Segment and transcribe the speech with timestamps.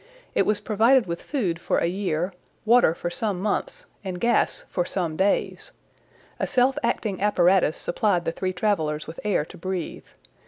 [0.33, 2.33] It was provided with food for a year,
[2.65, 5.73] water for some months, and gas for some days.
[6.39, 10.05] A self acting apparatus supplied the three travelers with air to breathe.